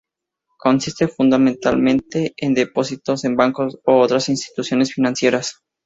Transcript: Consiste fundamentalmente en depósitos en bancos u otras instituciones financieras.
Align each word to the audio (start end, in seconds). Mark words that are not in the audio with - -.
Consiste 0.57 1.07
fundamentalmente 1.07 2.33
en 2.37 2.55
depósitos 2.55 3.23
en 3.23 3.35
bancos 3.35 3.75
u 3.85 3.91
otras 3.99 4.29
instituciones 4.29 4.93
financieras. 4.95 5.61